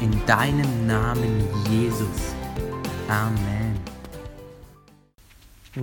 in 0.00 0.26
deinem 0.26 0.86
Namen 0.86 1.48
Jesus. 1.70 2.34
Amen. 3.08 3.80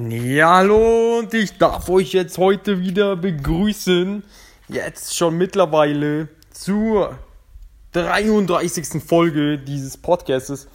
Ja, 0.09 0.57
hallo 0.57 1.19
und 1.19 1.33
ich 1.33 1.57
darf 1.57 1.89
euch 1.89 2.13
jetzt 2.13 2.37
heute 2.37 2.79
wieder 2.79 3.15
begrüßen. 3.15 4.23
Jetzt 4.67 5.15
schon 5.15 5.37
mittlerweile 5.37 6.29
zur 6.51 7.17
33. 7.93 9.03
Folge 9.03 9.57
dieses 9.57 9.97
Podcasts. 9.97 10.67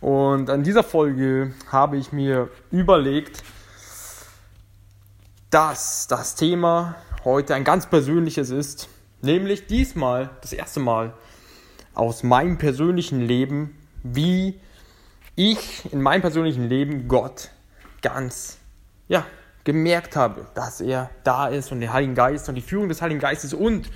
Und 0.00 0.50
an 0.50 0.62
dieser 0.62 0.82
Folge 0.82 1.54
habe 1.70 1.96
ich 1.96 2.12
mir 2.12 2.50
überlegt, 2.70 3.42
dass 5.50 6.06
das 6.08 6.34
Thema 6.34 6.96
heute 7.24 7.54
ein 7.54 7.64
ganz 7.64 7.88
persönliches 7.88 8.50
ist. 8.50 8.88
Nämlich 9.22 9.66
diesmal, 9.66 10.30
das 10.42 10.52
erste 10.52 10.80
Mal, 10.80 11.14
aus 11.94 12.22
meinem 12.22 12.58
persönlichen 12.58 13.20
Leben, 13.20 13.76
wie 14.02 14.60
ich 15.36 15.92
in 15.92 16.02
meinem 16.02 16.20
persönlichen 16.20 16.68
Leben 16.68 17.08
Gott 17.08 17.50
ganz, 18.02 18.58
ja, 19.08 19.24
gemerkt 19.64 20.14
habe, 20.14 20.46
dass 20.54 20.80
er 20.80 21.10
da 21.24 21.48
ist 21.48 21.72
und 21.72 21.80
der 21.80 21.92
Heilige 21.92 22.14
Geist 22.14 22.48
und 22.48 22.54
die 22.54 22.60
Führung 22.60 22.88
des 22.88 23.00
Heiligen 23.00 23.20
Geistes 23.20 23.54
und 23.54 23.90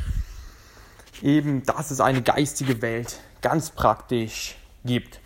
eben, 1.22 1.62
dass 1.64 1.90
es 1.90 2.00
eine 2.00 2.22
geistige 2.22 2.80
Welt 2.80 3.20
ganz 3.42 3.70
praktisch 3.70 4.56
gibt. 4.84 5.20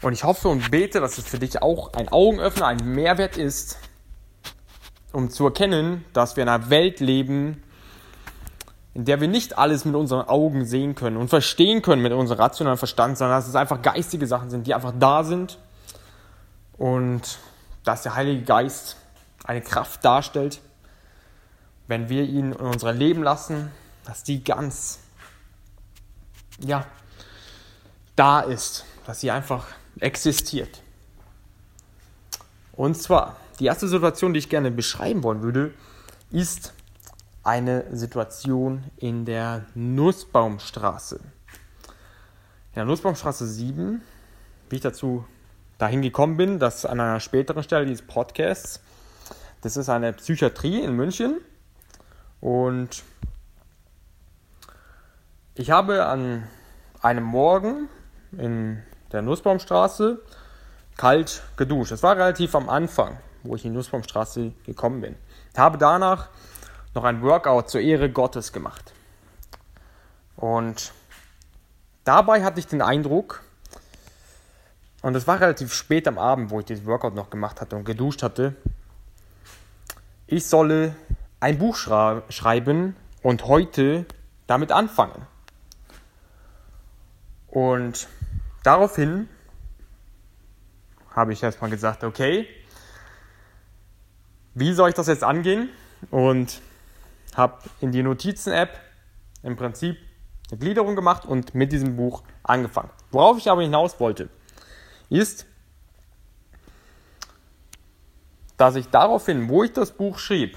Und 0.00 0.12
ich 0.12 0.22
hoffe 0.22 0.48
und 0.48 0.70
bete, 0.70 1.00
dass 1.00 1.18
es 1.18 1.26
für 1.26 1.40
dich 1.40 1.60
auch 1.60 1.92
ein 1.94 2.08
Augenöffner, 2.08 2.66
ein 2.66 2.94
Mehrwert 2.94 3.36
ist, 3.36 3.78
um 5.12 5.30
zu 5.30 5.46
erkennen, 5.46 6.04
dass 6.12 6.36
wir 6.36 6.44
in 6.44 6.48
einer 6.48 6.70
Welt 6.70 7.00
leben, 7.00 7.62
in 8.98 9.04
der 9.04 9.20
wir 9.20 9.28
nicht 9.28 9.56
alles 9.56 9.84
mit 9.84 9.94
unseren 9.94 10.26
Augen 10.26 10.64
sehen 10.64 10.96
können 10.96 11.16
und 11.16 11.28
verstehen 11.28 11.82
können 11.82 12.02
mit 12.02 12.12
unserem 12.12 12.40
rationalen 12.40 12.78
Verstand, 12.78 13.16
sondern 13.16 13.38
dass 13.38 13.46
es 13.46 13.54
einfach 13.54 13.80
geistige 13.80 14.26
Sachen 14.26 14.50
sind, 14.50 14.66
die 14.66 14.74
einfach 14.74 14.92
da 14.98 15.22
sind 15.22 15.56
und 16.78 17.38
dass 17.84 18.02
der 18.02 18.16
Heilige 18.16 18.42
Geist 18.42 18.96
eine 19.44 19.62
Kraft 19.62 20.04
darstellt, 20.04 20.60
wenn 21.86 22.08
wir 22.08 22.24
ihn 22.24 22.50
in 22.50 22.54
unser 22.54 22.92
Leben 22.92 23.22
lassen, 23.22 23.70
dass 24.04 24.24
die 24.24 24.42
ganz, 24.42 24.98
ja, 26.58 26.84
da 28.16 28.40
ist, 28.40 28.84
dass 29.06 29.20
sie 29.20 29.30
einfach 29.30 29.68
existiert. 30.00 30.82
Und 32.72 32.96
zwar, 32.96 33.36
die 33.60 33.66
erste 33.66 33.86
Situation, 33.86 34.32
die 34.32 34.40
ich 34.40 34.48
gerne 34.48 34.72
beschreiben 34.72 35.22
wollen 35.22 35.42
würde, 35.42 35.72
ist 36.32 36.72
eine 37.48 37.96
Situation 37.96 38.84
in 38.98 39.24
der 39.24 39.64
Nussbaumstraße. 39.74 41.16
In 41.16 42.74
der 42.74 42.84
Nussbaumstraße 42.84 43.46
7, 43.46 44.02
wie 44.68 44.76
ich 44.76 44.82
dazu 44.82 45.24
dahin 45.78 46.02
gekommen 46.02 46.36
bin, 46.36 46.58
das 46.58 46.84
an 46.84 47.00
einer 47.00 47.20
späteren 47.20 47.62
Stelle 47.62 47.86
dieses 47.86 48.06
Podcasts. 48.06 48.80
Das 49.62 49.78
ist 49.78 49.88
eine 49.88 50.12
Psychiatrie 50.12 50.82
in 50.82 50.92
München 50.92 51.40
und 52.42 53.02
ich 55.54 55.70
habe 55.70 56.04
an 56.04 56.46
einem 57.00 57.24
Morgen 57.24 57.88
in 58.32 58.82
der 59.10 59.22
Nussbaumstraße 59.22 60.20
kalt 60.98 61.42
geduscht. 61.56 61.92
Das 61.92 62.02
war 62.02 62.14
relativ 62.14 62.54
am 62.54 62.68
Anfang, 62.68 63.16
wo 63.42 63.56
ich 63.56 63.64
in 63.64 63.72
die 63.72 63.78
Nussbaumstraße 63.78 64.52
gekommen 64.66 65.00
bin. 65.00 65.16
Ich 65.54 65.58
habe 65.58 65.78
danach 65.78 66.28
noch 66.94 67.04
ein 67.04 67.22
Workout 67.22 67.70
zur 67.70 67.80
Ehre 67.80 68.10
Gottes 68.10 68.52
gemacht. 68.52 68.92
Und 70.36 70.92
dabei 72.04 72.44
hatte 72.44 72.60
ich 72.60 72.66
den 72.66 72.82
Eindruck, 72.82 73.42
und 75.02 75.14
es 75.14 75.26
war 75.26 75.40
relativ 75.40 75.72
spät 75.72 76.08
am 76.08 76.18
Abend, 76.18 76.50
wo 76.50 76.60
ich 76.60 76.66
dieses 76.66 76.84
Workout 76.84 77.14
noch 77.14 77.30
gemacht 77.30 77.60
hatte 77.60 77.76
und 77.76 77.84
geduscht 77.84 78.22
hatte, 78.22 78.54
ich 80.26 80.46
solle 80.46 80.94
ein 81.40 81.58
Buch 81.58 81.76
schreiben 81.76 82.96
und 83.22 83.46
heute 83.46 84.06
damit 84.46 84.72
anfangen. 84.72 85.26
Und 87.48 88.08
daraufhin 88.62 89.28
habe 91.14 91.32
ich 91.32 91.42
erstmal 91.42 91.70
gesagt, 91.70 92.04
okay, 92.04 92.46
wie 94.54 94.72
soll 94.72 94.90
ich 94.90 94.94
das 94.94 95.06
jetzt 95.06 95.24
angehen? 95.24 95.70
Und 96.10 96.60
habe 97.36 97.58
in 97.80 97.92
die 97.92 98.02
Notizen-App 98.02 98.78
im 99.42 99.56
Prinzip 99.56 99.96
eine 100.50 100.58
Gliederung 100.58 100.96
gemacht 100.96 101.24
und 101.24 101.54
mit 101.54 101.72
diesem 101.72 101.96
Buch 101.96 102.22
angefangen. 102.42 102.90
Worauf 103.10 103.38
ich 103.38 103.50
aber 103.50 103.62
hinaus 103.62 104.00
wollte, 104.00 104.28
ist, 105.08 105.46
dass 108.56 108.76
ich 108.76 108.88
daraufhin, 108.88 109.48
wo 109.48 109.62
ich 109.62 109.72
das 109.72 109.92
Buch 109.92 110.18
schrieb, 110.18 110.56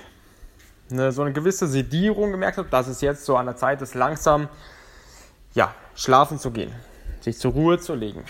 eine, 0.90 1.12
so 1.12 1.22
eine 1.22 1.34
gewisse 1.34 1.68
Sedierung 1.68 2.32
gemerkt 2.32 2.58
habe, 2.58 2.70
dass 2.70 2.88
es 2.88 3.02
jetzt 3.02 3.26
so 3.26 3.38
an 3.38 3.46
der 3.46 3.56
Zeit 3.56 3.82
ist, 3.82 3.94
langsam 3.94 4.50
ja, 5.54 5.74
schlafen 5.96 6.40
zu 6.40 6.52
gehen, 6.52 6.74
sich 7.22 7.38
zur 7.38 7.52
Ruhe 7.54 7.80
zu 7.80 7.96
legen. 7.96 8.24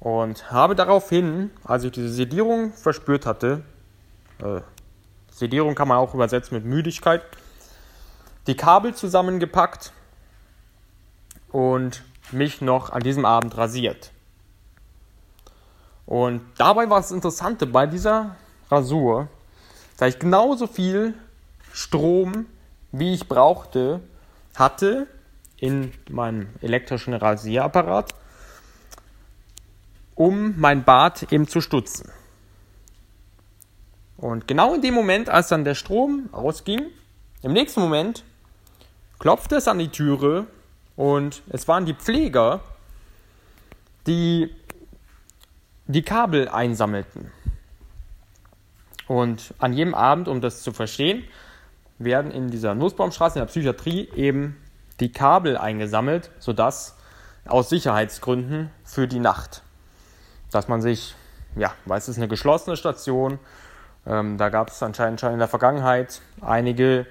Und 0.00 0.50
habe 0.50 0.76
daraufhin, 0.76 1.50
als 1.64 1.84
ich 1.84 1.92
diese 1.92 2.08
Sedierung 2.08 2.72
verspürt 2.72 3.26
hatte, 3.26 3.64
äh, 4.40 4.60
Sedierung 5.38 5.76
kann 5.76 5.86
man 5.86 5.98
auch 5.98 6.14
übersetzen 6.14 6.56
mit 6.56 6.64
Müdigkeit. 6.64 7.22
Die 8.48 8.56
Kabel 8.56 8.94
zusammengepackt 8.94 9.92
und 11.52 12.02
mich 12.32 12.60
noch 12.60 12.90
an 12.90 13.02
diesem 13.02 13.24
Abend 13.24 13.56
rasiert. 13.56 14.10
Und 16.06 16.40
dabei 16.56 16.90
war 16.90 16.98
das 16.98 17.12
Interessante 17.12 17.66
bei 17.66 17.86
dieser 17.86 18.34
Rasur, 18.70 19.28
dass 19.96 20.14
ich 20.14 20.18
genauso 20.18 20.66
viel 20.66 21.14
Strom, 21.72 22.46
wie 22.90 23.14
ich 23.14 23.28
brauchte, 23.28 24.00
hatte 24.56 25.06
in 25.56 25.92
meinem 26.10 26.48
elektrischen 26.62 27.14
Rasierapparat, 27.14 28.12
um 30.14 30.58
mein 30.58 30.82
Bart 30.82 31.32
eben 31.32 31.46
zu 31.46 31.60
stutzen. 31.60 32.10
Und 34.18 34.48
genau 34.48 34.74
in 34.74 34.82
dem 34.82 34.94
Moment, 34.94 35.30
als 35.30 35.48
dann 35.48 35.64
der 35.64 35.76
Strom 35.76 36.28
ausging, 36.32 36.86
im 37.42 37.52
nächsten 37.52 37.80
Moment 37.80 38.24
klopfte 39.20 39.56
es 39.56 39.68
an 39.68 39.78
die 39.78 39.88
Türe 39.88 40.46
und 40.96 41.42
es 41.48 41.68
waren 41.68 41.86
die 41.86 41.94
Pfleger, 41.94 42.60
die 44.08 44.52
die 45.86 46.02
Kabel 46.02 46.48
einsammelten. 46.48 47.30
Und 49.06 49.54
an 49.58 49.72
jedem 49.72 49.94
Abend, 49.94 50.26
um 50.28 50.40
das 50.40 50.62
zu 50.62 50.72
verstehen, 50.72 51.24
werden 51.98 52.32
in 52.32 52.50
dieser 52.50 52.74
Nussbaumstraße 52.74 53.38
in 53.38 53.42
der 53.42 53.50
Psychiatrie 53.50 54.08
eben 54.14 54.56
die 54.98 55.12
Kabel 55.12 55.56
eingesammelt, 55.56 56.30
sodass 56.40 56.96
aus 57.46 57.68
Sicherheitsgründen 57.70 58.70
für 58.84 59.06
die 59.06 59.20
Nacht, 59.20 59.62
dass 60.50 60.66
man 60.66 60.82
sich, 60.82 61.14
ja, 61.56 61.72
weil 61.86 61.98
es 61.98 62.08
ist 62.08 62.18
eine 62.18 62.28
geschlossene 62.28 62.76
Station, 62.76 63.38
ähm, 64.08 64.38
da 64.38 64.48
gab 64.48 64.70
es 64.70 64.82
anscheinend 64.82 65.20
schon 65.20 65.32
in 65.32 65.38
der 65.38 65.48
Vergangenheit 65.48 66.22
einige, 66.40 67.06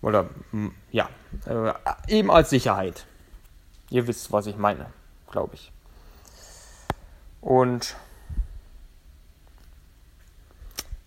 oder 0.00 0.30
ja, 0.90 1.08
äh, 1.46 1.72
eben 2.08 2.30
als 2.30 2.50
Sicherheit. 2.50 3.04
Ihr 3.90 4.06
wisst, 4.06 4.32
was 4.32 4.46
ich 4.46 4.56
meine, 4.56 4.86
glaube 5.30 5.54
ich. 5.54 5.72
Und 7.40 7.96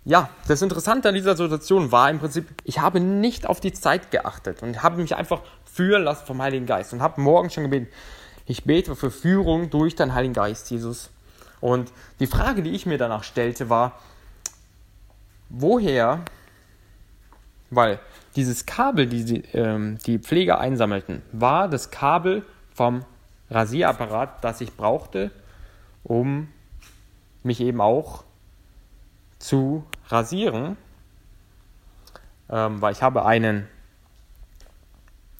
ja, 0.03 0.29
das 0.47 0.61
Interessante 0.61 1.09
an 1.09 1.15
dieser 1.15 1.35
Situation 1.35 1.91
war 1.91 2.09
im 2.09 2.19
Prinzip, 2.19 2.47
ich 2.63 2.79
habe 2.79 2.99
nicht 2.99 3.45
auf 3.45 3.59
die 3.59 3.73
Zeit 3.73 4.11
geachtet 4.11 4.63
und 4.63 4.81
habe 4.81 4.97
mich 4.97 5.15
einfach 5.15 5.41
führen 5.65 6.03
lassen 6.03 6.25
vom 6.25 6.41
Heiligen 6.41 6.65
Geist 6.65 6.93
und 6.93 7.01
habe 7.01 7.21
morgen 7.21 7.49
schon 7.49 7.63
gebeten, 7.63 7.87
ich 8.45 8.63
bete 8.63 8.95
für 8.95 9.11
Führung 9.11 9.69
durch 9.69 9.95
deinen 9.95 10.13
Heiligen 10.13 10.33
Geist, 10.33 10.69
Jesus. 10.71 11.09
Und 11.61 11.91
die 12.19 12.27
Frage, 12.27 12.63
die 12.63 12.71
ich 12.71 12.85
mir 12.85 12.97
danach 12.97 13.23
stellte, 13.23 13.69
war, 13.69 13.99
woher, 15.51 16.23
weil 17.69 17.99
dieses 18.35 18.65
Kabel, 18.65 19.07
die 19.07 19.25
die, 19.25 19.43
ähm, 19.53 19.97
die 20.05 20.19
Pfleger 20.19 20.59
einsammelten, 20.59 21.21
war 21.31 21.67
das 21.67 21.91
Kabel 21.91 22.43
vom 22.73 23.05
Rasierapparat, 23.49 24.43
das 24.43 24.61
ich 24.61 24.75
brauchte, 24.75 25.31
um 26.03 26.47
mich 27.43 27.59
eben 27.59 27.81
auch 27.81 28.23
zu 29.39 29.83
rasieren, 30.07 30.77
ähm, 32.49 32.81
weil 32.81 32.93
ich 32.93 33.01
habe 33.01 33.25
einen, 33.25 33.67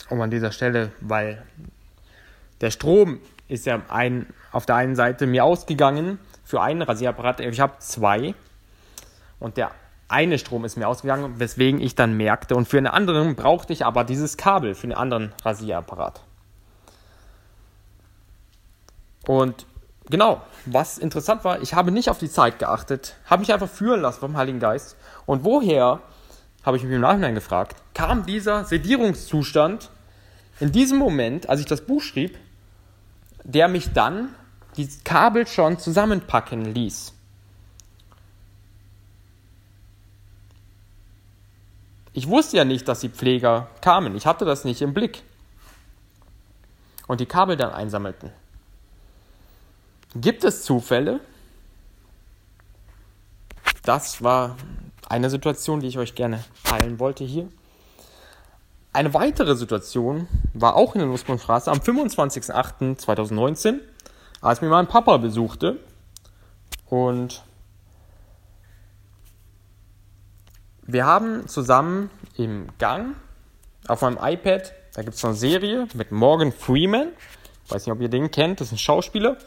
um 0.10 0.20
an 0.20 0.32
dieser 0.32 0.52
Stelle, 0.52 0.92
weil 1.00 1.44
der 2.60 2.72
Strom 2.72 3.20
ist 3.48 3.66
ja 3.66 3.82
ein, 3.90 4.28
auf 4.52 4.66
der 4.66 4.76
einen 4.76 4.96
Seite 4.96 5.28
mir 5.28 5.46
ausgegangen 5.46 6.20
für 6.44 6.62
einen 6.62 6.82
Rasierapparat, 6.82 7.40
ich 7.40 7.60
habe 7.60 7.80
zwei. 7.80 8.34
Und 9.40 9.58
der 9.58 9.72
eine 10.12 10.38
Strom 10.38 10.66
ist 10.66 10.78
mir 10.78 10.88
ausgegangen, 10.88 11.40
weswegen 11.40 11.82
ich 11.82 11.96
dann 11.96 12.16
merkte 12.16 12.56
und 12.56 12.68
für 12.68 12.78
einen 12.78 12.88
anderen 12.88 13.36
brauchte 13.36 13.74
ich 13.74 13.86
aber 13.86 14.04
dieses 14.04 14.38
Kabel 14.38 14.76
für 14.76 14.84
einen 14.84 14.94
anderen 14.94 15.34
Rasierapparat. 15.44 16.22
Und 19.28 19.66
genau, 20.10 20.42
was 20.66 20.98
interessant 20.98 21.44
war, 21.44 21.62
ich 21.62 21.74
habe 21.74 21.92
nicht 21.92 22.10
auf 22.10 22.18
die 22.18 22.30
Zeit 22.30 22.60
geachtet, 22.60 23.16
habe 23.26 23.42
mich 23.42 23.54
einfach 23.54 23.70
führen 23.70 24.02
lassen 24.02 24.20
vom 24.20 24.38
Heiligen 24.38 24.60
Geist. 24.60 24.96
Und 25.26 25.44
woher, 25.44 26.00
habe 26.64 26.78
ich 26.78 26.84
mich 26.84 26.94
im 26.94 27.02
Nachhinein 27.02 27.36
gefragt, 27.36 27.76
kam 27.94 28.26
dieser 28.26 28.66
Sedierungszustand 28.66 29.90
in 30.60 30.72
diesem 30.72 30.98
Moment, 30.98 31.50
als 31.50 31.60
ich 31.60 31.66
das 31.66 31.82
Buch 31.82 32.02
schrieb, 32.02 32.38
der 33.44 33.68
mich 33.68 33.94
dann 33.94 34.30
die 34.78 34.88
Kabel 35.04 35.48
schon 35.48 35.80
zusammenpacken 35.80 36.66
ließ. 36.74 37.14
Ich 42.14 42.28
wusste 42.28 42.58
ja 42.58 42.66
nicht, 42.66 42.88
dass 42.88 43.00
die 43.00 43.10
Pfleger 43.10 43.68
kamen. 43.82 44.16
Ich 44.16 44.26
hatte 44.26 44.46
das 44.46 44.66
nicht 44.66 44.82
im 44.82 44.94
Blick. 44.94 45.24
Und 47.08 47.20
die 47.20 47.26
Kabel 47.26 47.58
dann 47.58 47.72
einsammelten. 47.72 48.32
Gibt 50.16 50.44
es 50.44 50.64
Zufälle? 50.64 51.20
Das 53.84 54.24
war 54.24 54.58
eine 55.08 55.30
Situation, 55.30 55.80
die 55.80 55.88
ich 55.88 55.98
euch 55.98 56.16
gerne 56.16 56.44
teilen 56.64 57.00
wollte 57.00 57.24
hier. 57.24 57.48
Eine 58.94 59.14
weitere 59.14 59.56
Situation 59.56 60.28
war 60.54 60.76
auch 60.76 60.96
in 60.96 61.00
der 61.00 61.08
Nussbaumstraße 61.08 61.72
am 61.72 61.80
25.08.2019, 61.80 63.80
als 64.42 64.62
mir 64.62 64.68
mein 64.68 64.88
Papa 64.88 65.16
besuchte. 65.18 65.80
Und 66.88 67.42
wir 70.84 71.06
haben 71.06 71.48
zusammen 71.48 72.10
im 72.38 72.68
Gang 72.78 73.16
auf 73.88 74.02
meinem 74.02 74.18
iPad, 74.22 74.74
da 74.94 75.04
gibt 75.04 75.16
es 75.16 75.24
eine 75.24 75.36
Serie 75.36 75.88
mit 75.94 76.12
Morgan 76.12 76.52
Freeman. 76.52 77.10
Ich 77.66 77.72
weiß 77.72 77.86
nicht, 77.86 77.94
ob 77.94 78.02
ihr 78.02 78.10
den 78.10 78.32
kennt, 78.32 78.60
das 78.60 78.68
ist 78.68 78.74
ein 78.74 78.78
Schauspieler. 78.78 79.38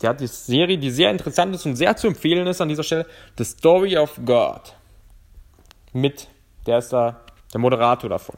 Der 0.00 0.10
hat 0.10 0.20
die 0.20 0.26
Serie, 0.26 0.78
die 0.78 0.90
sehr 0.90 1.10
interessant 1.10 1.54
ist 1.54 1.66
und 1.66 1.76
sehr 1.76 1.96
zu 1.96 2.06
empfehlen 2.06 2.46
ist 2.46 2.60
an 2.60 2.68
dieser 2.68 2.82
Stelle, 2.82 3.06
The 3.38 3.44
Story 3.44 3.96
of 3.96 4.18
God. 4.24 4.74
Mit, 5.92 6.28
der 6.66 6.78
ist 6.78 6.92
da 6.92 7.20
der 7.52 7.60
Moderator 7.60 8.10
davon, 8.10 8.36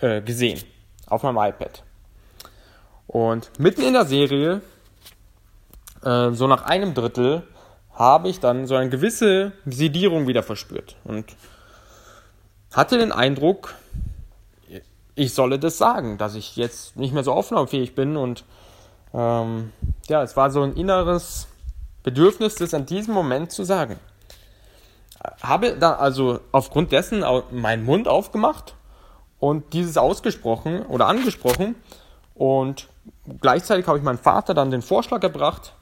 äh, 0.00 0.20
gesehen, 0.20 0.60
auf 1.06 1.22
meinem 1.22 1.36
iPad. 1.36 1.82
Und 3.06 3.50
mitten 3.58 3.82
in 3.82 3.92
der 3.92 4.04
Serie, 4.06 4.60
äh, 6.02 6.30
so 6.32 6.46
nach 6.46 6.64
einem 6.64 6.94
Drittel, 6.94 7.44
habe 7.94 8.28
ich 8.28 8.40
dann 8.40 8.66
so 8.66 8.74
eine 8.74 8.90
gewisse 8.90 9.52
Sedierung 9.66 10.26
wieder 10.26 10.42
verspürt. 10.42 10.96
Und 11.04 11.26
hatte 12.72 12.98
den 12.98 13.12
Eindruck, 13.12 13.74
ich 15.14 15.32
solle 15.32 15.58
das 15.58 15.78
sagen, 15.78 16.18
dass 16.18 16.34
ich 16.34 16.56
jetzt 16.56 16.96
nicht 16.96 17.14
mehr 17.14 17.22
so 17.22 17.32
aufnahmefähig 17.32 17.94
bin 17.94 18.16
und 18.16 18.44
ähm, 19.12 19.72
ja, 20.08 20.22
es 20.22 20.36
war 20.36 20.50
so 20.50 20.62
ein 20.62 20.74
inneres 20.74 21.46
Bedürfnis, 22.02 22.56
das 22.56 22.74
an 22.74 22.84
diesem 22.84 23.14
Moment 23.14 23.52
zu 23.52 23.62
sagen. 23.62 23.98
Habe 25.40 25.76
da 25.78 25.94
also 25.94 26.40
aufgrund 26.50 26.90
dessen 26.90 27.24
meinen 27.52 27.84
Mund 27.84 28.08
aufgemacht 28.08 28.74
und 29.38 29.72
dieses 29.72 29.96
ausgesprochen 29.96 30.84
oder 30.86 31.06
angesprochen 31.06 31.76
und 32.34 32.88
gleichzeitig 33.40 33.86
habe 33.86 33.98
ich 33.98 34.04
meinem 34.04 34.18
Vater 34.18 34.52
dann 34.52 34.72
den 34.72 34.82
Vorschlag 34.82 35.20
gebracht, 35.20 35.74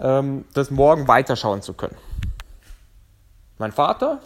ähm, 0.00 0.44
das 0.54 0.70
morgen 0.70 1.08
weiterschauen 1.08 1.62
zu 1.62 1.74
können. 1.74 1.96
Mein 3.58 3.72
Vater, 3.72 4.20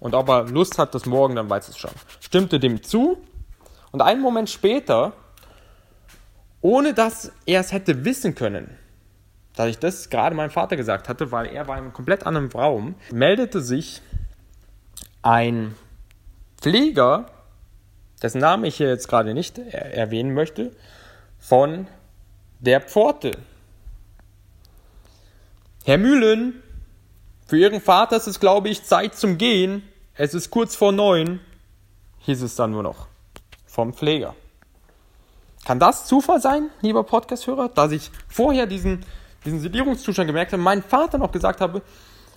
und 0.00 0.14
ob 0.14 0.28
er 0.28 0.44
Lust 0.44 0.78
hat, 0.78 0.94
das 0.94 1.06
morgen 1.06 1.34
dann 1.36 1.50
weiterzuschauen, 1.50 1.94
stimmte 2.20 2.60
dem 2.60 2.82
zu 2.82 3.18
und 3.90 4.00
einen 4.00 4.20
Moment 4.20 4.48
später 4.48 5.12
ohne 6.60 6.94
dass 6.94 7.32
er 7.46 7.60
es 7.60 7.72
hätte 7.72 8.04
wissen 8.04 8.34
können, 8.34 8.76
dass 9.56 9.68
ich 9.68 9.78
das 9.78 10.10
gerade 10.10 10.36
meinem 10.36 10.50
Vater 10.50 10.76
gesagt 10.76 11.08
hatte, 11.08 11.32
weil 11.32 11.46
er 11.46 11.68
war 11.68 11.76
in 11.76 11.84
einem 11.84 11.92
komplett 11.92 12.26
anderen 12.26 12.50
Raum, 12.50 12.94
meldete 13.10 13.60
sich 13.60 14.02
ein 15.22 15.74
Pfleger, 16.60 17.26
dessen 18.22 18.40
Namen 18.40 18.64
ich 18.64 18.76
hier 18.76 18.88
jetzt 18.88 19.08
gerade 19.08 19.34
nicht 19.34 19.58
erwähnen 19.58 20.34
möchte, 20.34 20.72
von 21.38 21.86
der 22.58 22.80
Pforte. 22.82 23.32
Herr 25.84 25.96
Mühlen, 25.96 26.62
für 27.46 27.56
Ihren 27.56 27.80
Vater 27.80 28.16
ist 28.16 28.26
es, 28.26 28.38
glaube 28.38 28.68
ich, 28.68 28.84
Zeit 28.84 29.14
zum 29.14 29.38
Gehen. 29.38 29.82
Es 30.14 30.34
ist 30.34 30.50
kurz 30.50 30.76
vor 30.76 30.92
neun, 30.92 31.40
hieß 32.18 32.42
es 32.42 32.54
dann 32.54 32.70
nur 32.70 32.82
noch 32.82 33.06
vom 33.64 33.94
Pfleger. 33.94 34.34
Kann 35.64 35.78
das 35.78 36.04
Zufall 36.04 36.38
sein, 36.42 36.68
lieber 36.82 37.02
Podcast-Hörer, 37.02 37.70
dass 37.70 37.92
ich 37.92 38.10
vorher 38.28 38.66
diesen, 38.66 39.06
diesen 39.46 39.58
Sedierungszustand 39.60 40.26
gemerkt 40.26 40.52
habe, 40.52 40.62
meinem 40.62 40.82
Vater 40.82 41.16
noch 41.16 41.32
gesagt 41.32 41.62
habe, 41.62 41.80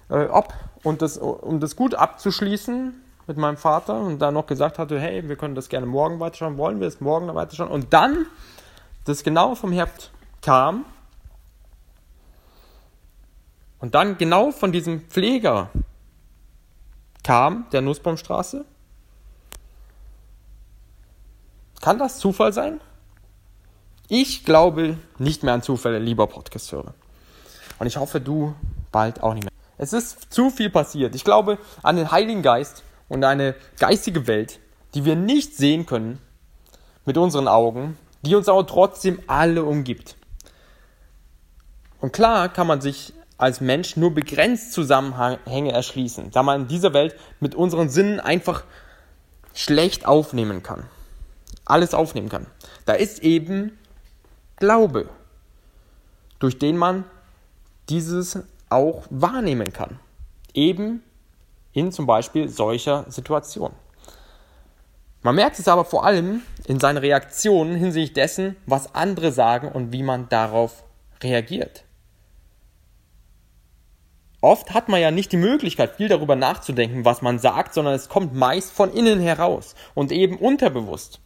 äh, 0.10 0.26
ob, 0.28 0.54
und 0.84 1.02
das, 1.02 1.18
um 1.18 1.60
das 1.60 1.76
gut 1.76 1.96
abzuschließen 1.96 2.94
mit 3.28 3.38
meinem 3.38 3.58
Vater 3.58 4.00
und 4.00 4.20
dann 4.20 4.36
noch 4.36 4.46
gesagt 4.48 4.80
hatte, 4.80 4.98
hey, 4.98 5.28
wir 5.28 5.36
können 5.36 5.56
das 5.56 5.68
gerne 5.68 5.86
morgen 5.86 6.22
weiterschauen, 6.22 6.58
wollen 6.58 6.80
wir 6.80 6.88
es 6.88 7.02
morgen 7.02 7.34
weiterschauen 7.36 7.70
und 7.70 7.92
dann 7.94 8.26
das 9.04 9.24
genau 9.24 9.56
vom 9.56 9.74
Heft 9.74 10.12
kam 10.42 10.86
und 13.84 13.96
dann 13.96 14.18
genau 14.18 14.52
von 14.52 14.72
diesem 14.72 15.02
Pfleger 15.10 15.70
kam, 17.22 17.66
der 17.74 17.82
Nussbaumstraße. 17.82 18.64
Kann 21.82 22.00
das 22.00 22.18
Zufall 22.18 22.54
sein? 22.54 22.80
Ich 24.08 24.46
glaube 24.46 24.98
nicht 25.18 25.44
mehr 25.44 25.54
an 25.54 25.62
Zufälle, 25.62 26.00
lieber 26.00 26.28
Podcast-Hörer. 26.28 26.94
Und 27.78 27.88
ich 27.88 27.98
hoffe, 27.98 28.22
du 28.22 28.56
bald 28.94 29.22
auch 29.22 29.34
nicht 29.34 29.44
mehr. 29.44 29.52
Es 29.78 29.92
ist 29.92 30.34
zu 30.34 30.50
viel 30.50 30.70
passiert. 30.70 31.14
Ich 31.14 31.26
glaube 31.26 31.58
an 31.82 31.98
den 31.98 32.10
Heiligen 32.10 32.42
Geist 32.42 32.84
und 33.10 33.26
eine 33.26 33.54
geistige 33.80 34.28
Welt, 34.28 34.62
die 34.94 35.04
wir 35.04 35.18
nicht 35.18 35.58
sehen 35.58 35.86
können 35.86 36.20
mit 37.04 37.18
unseren 37.18 37.50
Augen, 37.50 37.98
die 38.22 38.34
uns 38.34 38.48
aber 38.48 38.66
trotzdem 38.66 39.20
alle 39.28 39.66
umgibt. 39.66 40.16
Und 42.00 42.14
klar 42.14 42.48
kann 42.48 42.68
man 42.68 42.80
sich 42.80 43.14
als 43.38 43.62
Mensch 43.62 43.98
nur 43.98 44.14
begrenzt 44.14 44.74
Zusammenhänge 44.74 45.72
erschließen, 45.72 46.32
da 46.32 46.44
man 46.44 46.62
in 46.62 46.68
dieser 46.68 46.94
Welt 46.94 47.16
mit 47.40 47.56
unseren 47.56 47.90
Sinnen 47.90 48.20
einfach 48.20 48.64
schlecht 49.54 50.06
aufnehmen 50.06 50.64
kann. 50.64 50.86
Alles 51.66 51.94
aufnehmen 51.94 52.30
kann. 52.30 52.48
Da 52.86 52.94
ist 52.94 53.20
eben 53.20 53.78
Glaube, 54.58 55.10
durch 56.40 56.60
den 56.60 56.78
man 56.78 57.06
dieses 57.90 58.40
auch 58.70 59.04
wahrnehmen 59.10 59.74
kann. 59.74 60.00
Eben 60.54 61.04
in 61.74 61.92
zum 61.92 62.06
Beispiel 62.06 62.50
solcher 62.50 63.06
Situationen. 63.10 63.76
Man 65.22 65.36
merkt 65.36 65.58
es 65.58 65.68
aber 65.68 65.86
vor 65.86 66.06
allem 66.06 66.42
in 66.66 66.80
seinen 66.80 66.98
Reaktionen 66.98 67.76
hinsichtlich 67.76 68.14
dessen, 68.14 68.58
was 68.66 68.94
andere 68.94 69.32
sagen 69.32 69.72
und 69.72 69.92
wie 69.92 70.04
man 70.04 70.28
darauf 70.30 70.84
reagiert. 71.22 71.86
Oft 74.44 74.74
hat 74.74 74.90
man 74.90 75.00
ja 75.00 75.10
nicht 75.10 75.32
die 75.32 75.38
Möglichkeit, 75.38 75.96
viel 75.96 76.10
darüber 76.10 76.36
nachzudenken, 76.36 77.06
was 77.06 77.22
man 77.22 77.40
sagt, 77.40 77.74
sondern 77.74 77.94
es 77.94 78.10
kommt 78.10 78.36
meist 78.36 78.74
von 78.74 78.92
innen 78.92 79.22
heraus 79.22 79.74
und 79.94 80.12
eben 80.12 80.36
unterbewusst. 80.36 81.22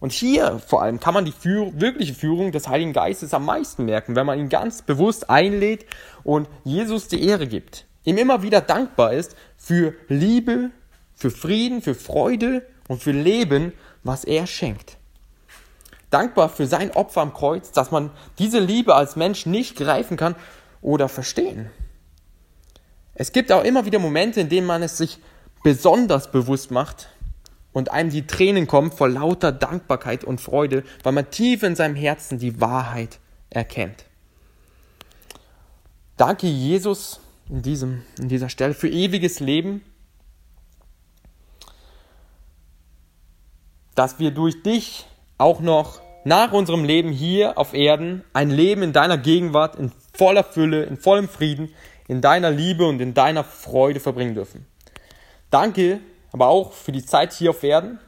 Und 0.00 0.12
hier 0.12 0.58
vor 0.66 0.80
allem 0.80 0.98
kann 0.98 1.12
man 1.12 1.26
die 1.26 1.32
Führ 1.32 1.78
wirkliche 1.78 2.14
Führung 2.14 2.52
des 2.52 2.66
Heiligen 2.66 2.94
Geistes 2.94 3.34
am 3.34 3.44
meisten 3.44 3.84
merken, 3.84 4.16
wenn 4.16 4.24
man 4.24 4.38
ihn 4.38 4.48
ganz 4.48 4.80
bewusst 4.80 5.28
einlädt 5.28 5.84
und 6.24 6.48
Jesus 6.64 7.08
die 7.08 7.22
Ehre 7.28 7.46
gibt. 7.46 7.84
Ihm 8.04 8.16
immer 8.16 8.42
wieder 8.42 8.62
dankbar 8.62 9.12
ist 9.12 9.36
für 9.58 9.92
Liebe, 10.08 10.70
für 11.14 11.30
Frieden, 11.30 11.82
für 11.82 11.94
Freude 11.94 12.66
und 12.88 13.02
für 13.02 13.12
Leben, 13.12 13.74
was 14.02 14.24
er 14.24 14.46
schenkt. 14.46 14.96
Dankbar 16.08 16.48
für 16.48 16.66
sein 16.66 16.90
Opfer 16.92 17.20
am 17.20 17.34
Kreuz, 17.34 17.72
dass 17.72 17.90
man 17.90 18.08
diese 18.38 18.60
Liebe 18.60 18.94
als 18.94 19.14
Mensch 19.14 19.44
nicht 19.44 19.76
greifen 19.76 20.16
kann 20.16 20.36
oder 20.80 21.10
verstehen. 21.10 21.70
Es 23.18 23.32
gibt 23.32 23.50
auch 23.50 23.64
immer 23.64 23.86
wieder 23.86 23.98
Momente, 23.98 24.40
in 24.40 24.48
denen 24.48 24.66
man 24.66 24.82
es 24.82 24.98
sich 24.98 25.18
besonders 25.62 26.30
bewusst 26.30 26.70
macht 26.70 27.08
und 27.72 27.90
einem 27.90 28.10
die 28.10 28.26
Tränen 28.26 28.66
kommen 28.66 28.92
vor 28.92 29.08
lauter 29.08 29.52
Dankbarkeit 29.52 30.22
und 30.22 30.40
Freude, 30.40 30.84
weil 31.02 31.12
man 31.12 31.30
tief 31.30 31.62
in 31.62 31.74
seinem 31.74 31.96
Herzen 31.96 32.38
die 32.38 32.60
Wahrheit 32.60 33.18
erkennt. 33.50 34.04
Danke 36.18 36.46
Jesus 36.46 37.20
in, 37.48 37.62
diesem, 37.62 38.02
in 38.18 38.28
dieser 38.28 38.50
Stelle 38.50 38.74
für 38.74 38.88
ewiges 38.88 39.40
Leben, 39.40 39.82
dass 43.94 44.18
wir 44.18 44.30
durch 44.30 44.62
dich 44.62 45.06
auch 45.38 45.60
noch 45.60 46.00
nach 46.24 46.52
unserem 46.52 46.84
Leben 46.84 47.12
hier 47.12 47.56
auf 47.56 47.72
Erden 47.72 48.24
ein 48.34 48.50
Leben 48.50 48.82
in 48.82 48.92
deiner 48.92 49.16
Gegenwart 49.16 49.76
in 49.76 49.90
voller 50.12 50.44
Fülle, 50.44 50.84
in 50.84 50.98
vollem 50.98 51.28
Frieden, 51.28 51.70
in 52.08 52.20
deiner 52.20 52.50
Liebe 52.50 52.86
und 52.86 53.00
in 53.00 53.14
deiner 53.14 53.44
Freude 53.44 54.00
verbringen 54.00 54.34
dürfen. 54.34 54.66
Danke 55.50 56.00
aber 56.36 56.48
auch 56.48 56.74
für 56.74 56.92
die 56.92 57.04
Zeit 57.04 57.32
hier 57.32 57.48
auf 57.48 57.62
Erden. 57.62 57.98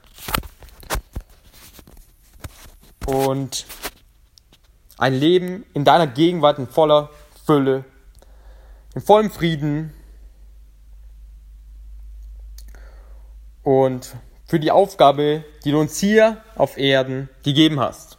Und 3.07 3.64
ein 4.99 5.14
Leben 5.14 5.64
in 5.73 5.85
deiner 5.85 6.07
Gegenwart 6.07 6.59
in 6.59 6.67
voller 6.67 7.09
Fülle, 7.47 7.87
in 8.95 9.00
vollem 9.00 9.31
Frieden 9.31 9.95
und 13.62 14.14
für 14.45 14.61
die 14.61 14.71
Aufgabe, 14.71 15.43
die 15.64 15.71
du 15.71 15.81
uns 15.81 15.99
hier 15.99 16.43
auf 16.55 16.76
Erden 16.76 17.31
gegeben 17.43 17.81
hast. 17.81 18.19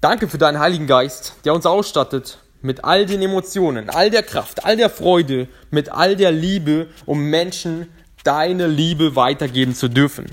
Danke 0.00 0.28
für 0.28 0.38
deinen 0.38 0.58
Heiligen 0.58 0.88
Geist, 0.88 1.34
der 1.44 1.54
uns 1.54 1.64
ausstattet 1.64 2.38
mit 2.60 2.84
all 2.84 3.06
den 3.06 3.22
Emotionen, 3.22 3.90
all 3.90 4.10
der 4.10 4.22
Kraft, 4.22 4.64
all 4.64 4.76
der 4.76 4.90
Freude, 4.90 5.48
mit 5.70 5.90
all 5.90 6.16
der 6.16 6.32
Liebe, 6.32 6.88
um 7.06 7.30
Menschen 7.30 7.88
deine 8.24 8.66
Liebe 8.66 9.16
weitergeben 9.16 9.74
zu 9.74 9.88
dürfen. 9.88 10.26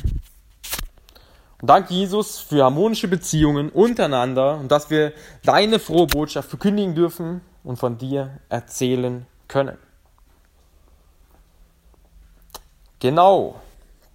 Und 1.62 1.70
danke 1.70 1.94
Jesus 1.94 2.40
für 2.40 2.64
harmonische 2.64 3.08
Beziehungen 3.08 3.70
untereinander 3.70 4.58
und 4.60 4.72
dass 4.72 4.90
wir 4.90 5.14
deine 5.44 5.80
frohe 5.80 6.08
Botschaft 6.08 6.50
verkündigen 6.50 6.96
dürfen 6.96 7.42
und 7.64 7.78
von 7.78 7.98
dir 7.98 8.40
erzählen 8.50 9.26
können. 9.48 9.78
Genau. 13.00 13.60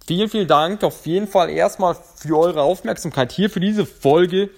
Vielen, 0.05 0.29
vielen 0.29 0.47
Dank 0.47 0.83
auf 0.83 1.05
jeden 1.05 1.27
Fall 1.27 1.49
erstmal 1.49 1.95
für 1.95 2.37
eure 2.37 2.61
Aufmerksamkeit 2.61 3.31
hier 3.31 3.49
für 3.49 3.59
diese 3.59 3.85
Folge. 3.85 4.49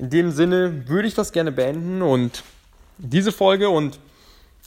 In 0.00 0.08
dem 0.08 0.30
Sinne 0.30 0.88
würde 0.88 1.06
ich 1.06 1.14
das 1.14 1.30
gerne 1.30 1.52
beenden 1.52 2.00
und 2.00 2.42
diese 2.96 3.32
Folge 3.32 3.68
und 3.68 4.00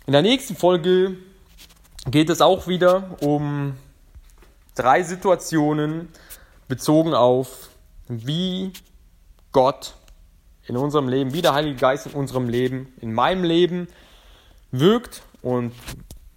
in 0.05 0.13
der 0.13 0.21
nächsten 0.21 0.55
Folge 0.55 1.17
geht 2.05 2.29
es 2.29 2.39
auch 2.39 2.67
wieder 2.67 3.17
um 3.21 3.73
drei 4.75 5.01
Situationen 5.01 6.09
bezogen 6.67 7.15
auf, 7.15 7.69
wie 8.07 8.73
Gott 9.51 9.95
in 10.67 10.77
unserem 10.77 11.07
Leben, 11.07 11.33
wie 11.33 11.41
der 11.41 11.55
Heilige 11.55 11.77
Geist 11.77 12.05
in 12.05 12.11
unserem 12.11 12.47
Leben, 12.47 12.93
in 13.01 13.11
meinem 13.11 13.43
Leben 13.43 13.87
wirkt. 14.69 15.23
Und 15.41 15.73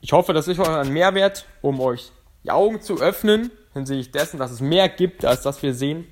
ich 0.01 0.15
hoffe, 0.15 0.33
das 0.33 0.49
ist 0.49 0.59
euch 0.59 0.69
ein 0.69 0.95
Mehrwert, 0.95 1.45
um 1.61 1.81
euch 1.81 2.13
die 2.45 2.51
Augen 2.51 2.81
zu 2.81 2.99
öffnen 2.99 3.51
hinsichtlich 3.75 4.11
dessen, 4.11 4.39
dass 4.39 4.53
es 4.53 4.63
mehr 4.63 4.89
gibt, 4.89 5.27
als 5.27 5.43
das 5.43 5.63
wir 5.63 5.75
sehen. 5.75 6.07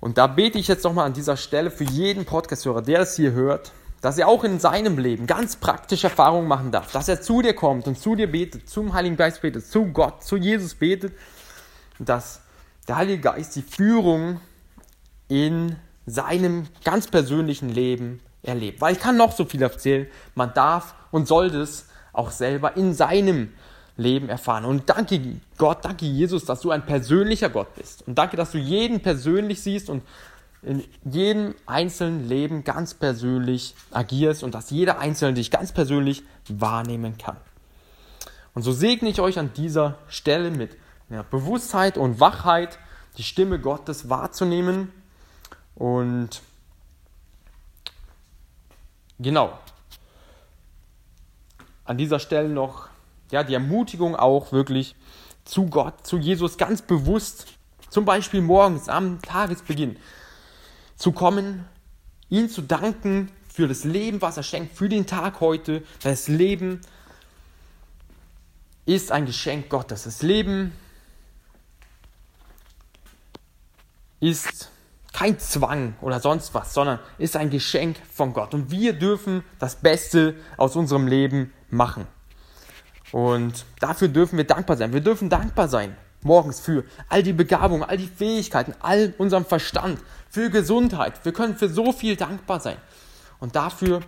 Und 0.00 0.18
da 0.18 0.26
bete 0.26 0.58
ich 0.58 0.68
jetzt 0.68 0.84
nochmal 0.84 1.06
an 1.06 1.12
dieser 1.12 1.36
Stelle 1.36 1.70
für 1.70 1.84
jeden 1.84 2.24
Podcast-Hörer, 2.24 2.82
der 2.82 3.00
das 3.00 3.16
hier 3.16 3.32
hört, 3.32 3.72
dass 4.00 4.16
er 4.16 4.28
auch 4.28 4.44
in 4.44 4.60
seinem 4.60 4.96
Leben 4.96 5.26
ganz 5.26 5.56
praktische 5.56 6.06
Erfahrungen 6.06 6.46
machen 6.46 6.70
darf, 6.70 6.92
dass 6.92 7.08
er 7.08 7.20
zu 7.20 7.42
dir 7.42 7.54
kommt 7.54 7.88
und 7.88 7.98
zu 7.98 8.14
dir 8.14 8.30
betet, 8.30 8.68
zum 8.68 8.92
Heiligen 8.92 9.16
Geist 9.16 9.42
betet, 9.42 9.66
zu 9.66 9.86
Gott, 9.86 10.22
zu 10.22 10.36
Jesus 10.36 10.76
betet, 10.76 11.14
dass 11.98 12.42
der 12.86 12.96
Heilige 12.96 13.22
Geist 13.22 13.56
die 13.56 13.62
Führung 13.62 14.40
in 15.26 15.76
seinem 16.06 16.68
ganz 16.84 17.08
persönlichen 17.08 17.68
Leben 17.68 18.20
erlebt. 18.42 18.80
Weil 18.80 18.94
ich 18.94 19.00
kann 19.00 19.16
noch 19.16 19.32
so 19.32 19.44
viel 19.44 19.62
erzählen, 19.62 20.06
man 20.36 20.54
darf 20.54 20.94
und 21.10 21.26
sollte 21.26 21.60
es 21.60 21.86
auch 22.12 22.30
selber 22.30 22.76
in 22.76 22.94
seinem 22.94 23.52
Leben 23.98 24.30
erfahren. 24.30 24.64
Und 24.64 24.88
danke 24.88 25.20
Gott, 25.58 25.84
danke 25.84 26.06
Jesus, 26.06 26.46
dass 26.46 26.60
du 26.60 26.70
ein 26.70 26.86
persönlicher 26.86 27.50
Gott 27.50 27.74
bist. 27.74 28.06
Und 28.06 28.16
danke, 28.16 28.36
dass 28.36 28.52
du 28.52 28.58
jeden 28.58 29.00
persönlich 29.00 29.60
siehst 29.60 29.90
und 29.90 30.02
in 30.62 30.84
jedem 31.04 31.54
einzelnen 31.66 32.26
Leben 32.28 32.64
ganz 32.64 32.94
persönlich 32.94 33.74
agierst 33.90 34.42
und 34.42 34.54
dass 34.54 34.70
jeder 34.70 34.98
Einzelne 34.98 35.34
dich 35.34 35.50
ganz 35.50 35.72
persönlich 35.72 36.22
wahrnehmen 36.48 37.18
kann. 37.18 37.36
Und 38.54 38.62
so 38.62 38.72
segne 38.72 39.08
ich 39.08 39.20
euch 39.20 39.38
an 39.38 39.52
dieser 39.52 39.98
Stelle 40.08 40.50
mit 40.50 40.76
Bewusstheit 41.30 41.98
und 41.98 42.18
Wachheit, 42.20 42.78
die 43.16 43.22
Stimme 43.22 43.60
Gottes 43.60 44.08
wahrzunehmen. 44.08 44.92
Und 45.74 46.42
genau, 49.18 49.58
an 51.84 51.98
dieser 51.98 52.18
Stelle 52.18 52.48
noch 52.48 52.88
ja, 53.30 53.42
die 53.42 53.54
Ermutigung 53.54 54.16
auch 54.16 54.52
wirklich 54.52 54.94
zu 55.44 55.66
Gott, 55.66 56.06
zu 56.06 56.18
Jesus 56.18 56.58
ganz 56.58 56.82
bewusst, 56.82 57.46
zum 57.90 58.04
Beispiel 58.04 58.42
morgens 58.42 58.88
am 58.88 59.22
Tagesbeginn, 59.22 59.96
zu 60.96 61.12
kommen, 61.12 61.64
ihm 62.28 62.48
zu 62.48 62.62
danken 62.62 63.30
für 63.52 63.66
das 63.66 63.84
Leben, 63.84 64.20
was 64.20 64.36
er 64.36 64.42
schenkt, 64.42 64.76
für 64.76 64.88
den 64.88 65.06
Tag 65.06 65.40
heute. 65.40 65.82
Das 66.02 66.28
Leben 66.28 66.80
ist 68.84 69.10
ein 69.10 69.26
Geschenk 69.26 69.68
Gottes. 69.68 70.04
Das 70.04 70.22
Leben 70.22 70.72
ist 74.20 74.70
kein 75.12 75.38
Zwang 75.38 75.94
oder 76.00 76.20
sonst 76.20 76.54
was, 76.54 76.74
sondern 76.74 76.98
ist 77.18 77.36
ein 77.36 77.50
Geschenk 77.50 77.96
von 78.12 78.32
Gott. 78.32 78.54
Und 78.54 78.70
wir 78.70 78.92
dürfen 78.92 79.42
das 79.58 79.76
Beste 79.76 80.36
aus 80.56 80.76
unserem 80.76 81.06
Leben 81.06 81.52
machen. 81.70 82.06
Und 83.12 83.64
dafür 83.80 84.08
dürfen 84.08 84.36
wir 84.36 84.44
dankbar 84.44 84.76
sein. 84.76 84.92
Wir 84.92 85.00
dürfen 85.00 85.28
dankbar 85.30 85.68
sein 85.68 85.96
morgens 86.22 86.60
für 86.60 86.84
all 87.08 87.22
die 87.22 87.32
Begabungen, 87.32 87.82
all 87.82 87.96
die 87.96 88.08
Fähigkeiten, 88.08 88.74
all 88.80 89.14
unserem 89.18 89.44
Verstand, 89.44 90.00
für 90.30 90.50
Gesundheit. 90.50 91.24
Wir 91.24 91.32
können 91.32 91.56
für 91.56 91.68
so 91.68 91.92
viel 91.92 92.16
dankbar 92.16 92.60
sein. 92.60 92.76
Und 93.40 93.56
dafür, 93.56 94.00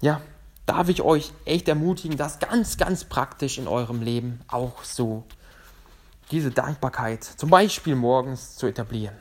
ja, 0.00 0.20
darf 0.66 0.88
ich 0.88 1.02
euch 1.02 1.32
echt 1.44 1.68
ermutigen, 1.68 2.18
das 2.18 2.38
ganz, 2.38 2.76
ganz 2.76 3.04
praktisch 3.04 3.58
in 3.58 3.68
eurem 3.68 4.02
Leben 4.02 4.40
auch 4.48 4.84
so, 4.84 5.24
diese 6.30 6.50
Dankbarkeit 6.50 7.24
zum 7.24 7.48
Beispiel 7.48 7.94
morgens 7.94 8.56
zu 8.56 8.66
etablieren. 8.66 9.16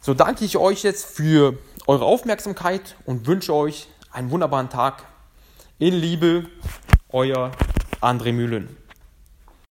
So 0.00 0.14
danke 0.14 0.44
ich 0.44 0.56
euch 0.56 0.84
jetzt 0.84 1.04
für 1.04 1.58
eure 1.86 2.04
Aufmerksamkeit 2.04 2.94
und 3.04 3.26
wünsche 3.26 3.52
euch 3.52 3.88
einen 4.12 4.30
wunderbaren 4.30 4.70
Tag. 4.70 5.04
In 5.80 5.94
Liebe, 5.94 6.46
euer 7.12 7.50
André 8.00 8.32
Mühlen. 8.32 8.68